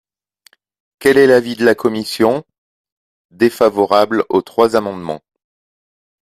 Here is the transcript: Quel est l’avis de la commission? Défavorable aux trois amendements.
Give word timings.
Quel 0.97 1.19
est 1.19 1.27
l’avis 1.27 1.55
de 1.55 1.63
la 1.63 1.75
commission? 1.75 2.43
Défavorable 3.29 4.25
aux 4.29 4.41
trois 4.41 4.75
amendements. 4.75 5.21